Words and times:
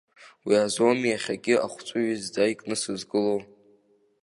Уи 0.45 0.55
азоуми 0.65 1.09
иахьагьы 1.11 1.55
ахәҵәы 1.65 1.99
ҩызӡа 2.05 2.51
икны 2.51 2.75
сызгылоу. 2.81 3.39